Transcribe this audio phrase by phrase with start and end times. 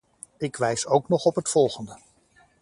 [0.37, 1.97] Ik wijs ook nog op het volgende.